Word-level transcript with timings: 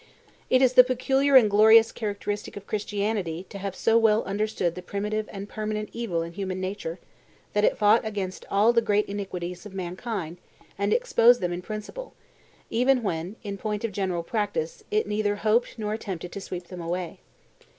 It 0.49 0.63
is 0.63 0.73
the 0.73 0.83
peculiar 0.83 1.35
and 1.35 1.47
glorious 1.47 1.91
characteristic 1.91 2.57
of 2.57 2.65
Christianity 2.65 3.45
to 3.49 3.59
have 3.59 3.75
so 3.75 3.99
well 3.99 4.23
understood 4.23 4.73
the 4.73 4.81
primitive 4.81 5.29
and 5.31 5.47
permanent 5.47 5.89
evil 5.93 6.23
in 6.23 6.33
human 6.33 6.59
nature 6.59 6.97
that 7.53 7.63
it 7.63 7.77
fought 7.77 8.03
against 8.03 8.43
all 8.49 8.73
the 8.73 8.81
great 8.81 9.05
iniquities 9.05 9.63
of 9.63 9.75
mankind 9.75 10.37
and 10.75 10.91
exposed 10.91 11.39
them 11.39 11.53
in 11.53 11.61
principle, 11.61 12.15
even 12.71 13.03
when, 13.03 13.35
in 13.43 13.59
point 13.59 13.83
of 13.83 13.91
general 13.91 14.23
practice, 14.23 14.83
it 14.89 15.05
neither 15.05 15.35
hoped 15.35 15.77
nor 15.77 15.93
attempted 15.93 16.31
to 16.31 16.41
sweep 16.41 16.69
them 16.69 16.81
away. 16.81 17.19